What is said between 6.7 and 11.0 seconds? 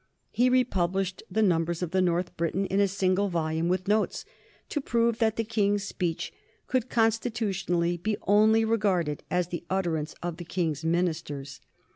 constitutionally be only regarded as the utterance of the King's